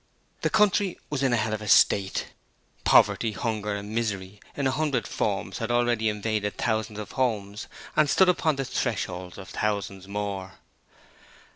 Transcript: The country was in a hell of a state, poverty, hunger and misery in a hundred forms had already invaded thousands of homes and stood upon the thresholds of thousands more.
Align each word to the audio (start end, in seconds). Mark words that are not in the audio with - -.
The 0.41 0.49
country 0.49 0.97
was 1.11 1.21
in 1.21 1.31
a 1.31 1.35
hell 1.35 1.53
of 1.53 1.61
a 1.61 1.67
state, 1.67 2.29
poverty, 2.83 3.33
hunger 3.33 3.75
and 3.75 3.93
misery 3.93 4.39
in 4.57 4.65
a 4.65 4.71
hundred 4.71 5.05
forms 5.05 5.59
had 5.59 5.69
already 5.69 6.09
invaded 6.09 6.57
thousands 6.57 6.97
of 6.97 7.11
homes 7.11 7.67
and 7.95 8.09
stood 8.09 8.27
upon 8.27 8.55
the 8.55 8.65
thresholds 8.65 9.37
of 9.37 9.49
thousands 9.49 10.07
more. 10.07 10.53